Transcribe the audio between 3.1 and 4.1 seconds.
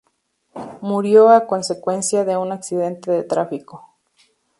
de tráfico.